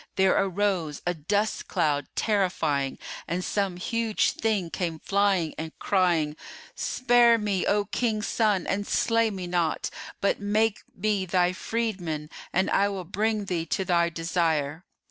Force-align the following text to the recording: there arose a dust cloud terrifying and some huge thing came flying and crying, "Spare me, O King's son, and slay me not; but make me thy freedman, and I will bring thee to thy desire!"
there 0.15 0.35
arose 0.43 0.99
a 1.05 1.13
dust 1.13 1.67
cloud 1.67 2.07
terrifying 2.15 2.97
and 3.27 3.45
some 3.45 3.77
huge 3.77 4.31
thing 4.31 4.67
came 4.71 4.97
flying 4.97 5.53
and 5.59 5.77
crying, 5.77 6.35
"Spare 6.73 7.37
me, 7.37 7.67
O 7.67 7.85
King's 7.85 8.27
son, 8.27 8.65
and 8.65 8.87
slay 8.87 9.29
me 9.29 9.45
not; 9.45 9.91
but 10.19 10.39
make 10.39 10.79
me 10.95 11.27
thy 11.27 11.53
freedman, 11.53 12.31
and 12.51 12.67
I 12.71 12.89
will 12.89 13.05
bring 13.05 13.45
thee 13.45 13.67
to 13.67 13.85
thy 13.85 14.09
desire!" 14.09 14.85